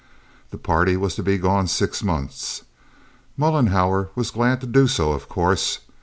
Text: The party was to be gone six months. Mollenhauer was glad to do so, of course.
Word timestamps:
The 0.49 0.57
party 0.57 0.97
was 0.97 1.13
to 1.13 1.21
be 1.21 1.37
gone 1.37 1.67
six 1.67 2.01
months. 2.01 2.63
Mollenhauer 3.37 4.09
was 4.15 4.31
glad 4.31 4.59
to 4.61 4.65
do 4.65 4.87
so, 4.87 5.11
of 5.11 5.29
course. 5.29 5.81